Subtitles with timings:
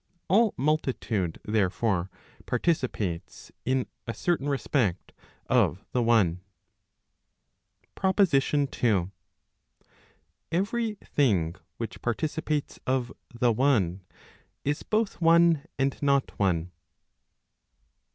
[0.29, 2.09] All multitude, therefore,
[2.47, 5.11] participates in a certain respect
[5.45, 6.41] of the one.
[7.93, 9.11] PROPOSITION II.
[10.51, 14.01] Every thing which participates of the one,
[14.65, 16.71] is both one and not one.